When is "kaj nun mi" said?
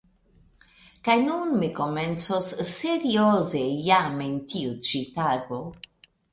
1.07-1.69